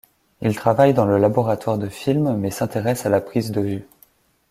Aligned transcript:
Il 0.41 0.55
travaille 0.55 0.95
dans 0.95 1.05
le 1.05 1.19
laboratoire 1.19 1.77
de 1.77 1.87
films, 1.87 2.35
mais 2.35 2.49
s'intéresse 2.49 3.05
à 3.05 3.09
la 3.09 3.21
prise 3.21 3.51
de 3.51 3.61
vue. 3.61 3.87